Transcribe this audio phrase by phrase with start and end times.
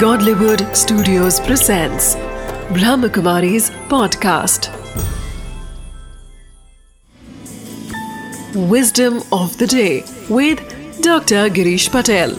[0.00, 2.16] Godlywood Studios presents
[2.76, 4.66] Brahmakumari's podcast.
[8.72, 10.60] Wisdom of the day with
[11.00, 11.48] Dr.
[11.58, 12.34] Girish Patel.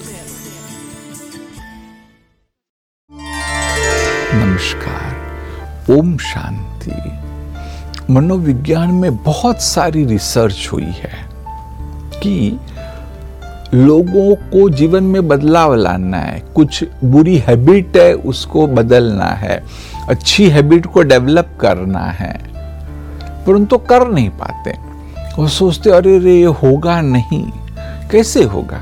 [4.44, 7.02] नमस्कार ओम शांति
[8.14, 11.26] मनोविज्ञान में बहुत सारी रिसर्च हुई है
[12.20, 12.38] कि
[13.74, 19.64] लोगों को जीवन में बदलाव लाना है। कुछ बुरी हैबिट है, उसको बदलना है।
[20.10, 22.42] अच्छी हैबिट को डेवलप करना है।
[23.46, 24.74] परंतु कर नहीं पाते।
[25.38, 27.52] वो सोचते, अरे अरे ये होगा नहीं।
[28.12, 28.82] कैसे होगा?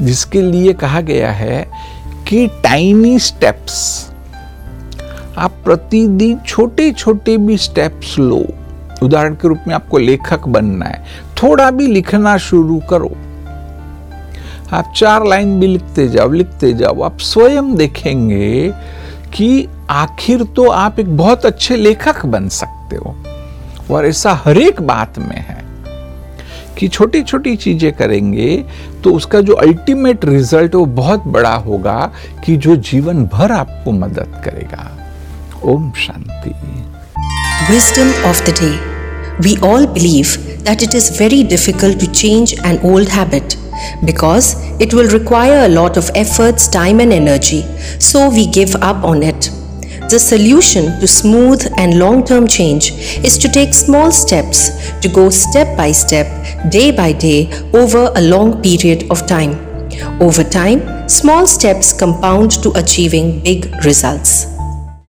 [0.00, 1.70] जिसके लिए कहा गया है
[2.28, 4.10] कि टाइनी स्टेप्स
[5.38, 8.44] आप प्रतिदिन छोटे छोटे भी स्टेप्स लो।
[9.02, 11.04] उदाहरण के रूप में आपको लेखक बनना है।
[11.42, 13.10] थोड़ा भी लिखना शुरू करो।
[14.72, 18.72] आप चार लाइन भी लिखते जाओ लिखते जाओ, आप स्वयं देखेंगे
[19.34, 23.16] कि आखिर तो आप एक बहुत अच्छे लेखक बन सकते हो।
[23.90, 25.64] और ऐसा हर एक बात में है
[26.78, 28.56] कि छोटी छोटी चीज़ें करेंगे
[29.04, 32.12] तो उसका जो अल्टीमेट रिज़ल्ट वो बहुत बड़ा होगा
[32.44, 34.90] कि जो जीवन भर आपको मदद करेगा।
[35.64, 36.54] Om Shanti.
[37.68, 38.78] Wisdom of the day.
[39.42, 43.56] We all believe that it is very difficult to change an old habit
[44.04, 47.62] because it will require a lot of efforts, time, and energy,
[47.98, 49.50] so we give up on it.
[50.10, 52.92] The solution to smooth and long term change
[53.24, 56.28] is to take small steps, to go step by step,
[56.70, 59.58] day by day, over a long period of time.
[60.22, 64.55] Over time, small steps compound to achieving big results.